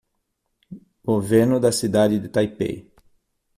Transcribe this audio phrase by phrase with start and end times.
[1.05, 2.91] Governo da cidade de Taipei